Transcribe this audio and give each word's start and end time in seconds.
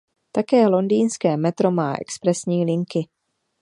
Také 0.31 0.67
londýnské 0.67 1.37
metro 1.37 1.71
má 1.71 1.93
expresní 2.01 2.65
linky. 2.65 3.07